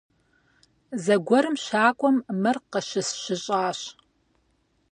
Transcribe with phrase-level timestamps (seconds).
[1.03, 3.79] Зэгуэрым щакӀуэм мыр къыщысщыщӀащ.